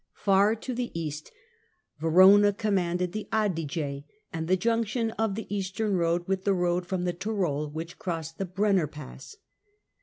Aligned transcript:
Far 0.15 0.55
to 0.55 0.73
the 0.73 0.89
east, 0.99 1.31
Verona 1.99 2.53
commanded 2.53 3.11
the 3.11 3.27
Adige 3.31 4.03
and 4.33 4.47
the 4.47 4.57
junction 4.57 5.11
of 5.11 5.35
the 5.35 5.45
eastern 5.55 5.95
road 5.95 6.27
with 6.27 6.43
the 6.43 6.55
road 6.55 6.87
from 6.87 7.03
the 7.03 7.13
Tyrol 7.13 7.69
which 7.69 7.99
crossed 7.99 8.39
the 8.39 8.45
Brenner 8.45 8.87
Pass. 8.87 9.35